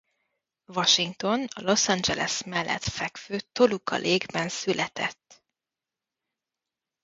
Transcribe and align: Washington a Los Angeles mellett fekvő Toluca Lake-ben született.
Washington 0.69 1.47
a 1.53 1.61
Los 1.61 1.87
Angeles 1.89 2.43
mellett 2.43 2.83
fekvő 2.83 3.39
Toluca 3.51 3.97
Lake-ben 3.97 4.49
született. 4.49 5.43